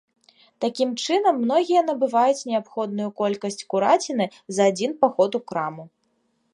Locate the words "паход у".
5.05-5.45